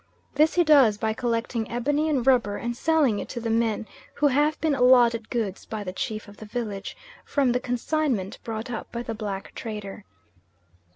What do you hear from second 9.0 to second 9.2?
the